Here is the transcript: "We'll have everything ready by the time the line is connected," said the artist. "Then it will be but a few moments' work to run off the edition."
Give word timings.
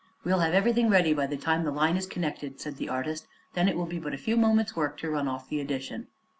"We'll 0.23 0.39
have 0.39 0.55
everything 0.55 0.89
ready 0.89 1.13
by 1.13 1.27
the 1.27 1.37
time 1.37 1.63
the 1.63 1.69
line 1.69 1.95
is 1.95 2.07
connected," 2.07 2.59
said 2.59 2.77
the 2.77 2.89
artist. 2.89 3.27
"Then 3.53 3.67
it 3.67 3.77
will 3.77 3.85
be 3.85 3.99
but 3.99 4.15
a 4.15 4.17
few 4.17 4.35
moments' 4.35 4.75
work 4.75 4.97
to 5.01 5.11
run 5.11 5.27
off 5.27 5.47
the 5.47 5.61
edition." 5.61 6.07